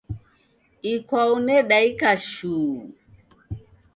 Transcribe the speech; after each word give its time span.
Ikwau 0.93 1.33
nedaika 1.45 2.11
shuu. 2.29 2.75